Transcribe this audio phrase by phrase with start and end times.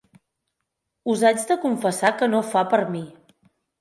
[1.13, 3.05] Us haig de confessar que no fa per mi